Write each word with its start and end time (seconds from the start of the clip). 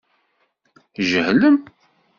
Tjehlem. 0.93 1.57